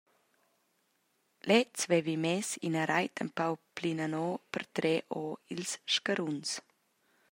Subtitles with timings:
[1.47, 6.49] Lez vevi mess ina reit empau plinano per trer ora ils scaruns.